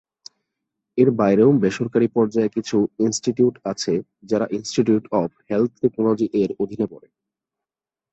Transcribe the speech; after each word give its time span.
এর 0.97 1.09
বাইরেও 1.11 1.49
বেসরকারী 1.63 2.07
পর্যায়ে 2.07 2.53
কিছু 2.55 2.77
ইনস্টিটিউট 2.99 3.55
আছে 3.65 3.93
যারা 4.23 4.45
ইনস্টিটিউট 4.51 5.03
অব 5.11 5.29
হেলথ 5.49 5.71
টেকনোলজি 5.81 6.27
এর 6.33 6.49
অধীনে 6.59 6.87
পড়ে। 6.87 7.07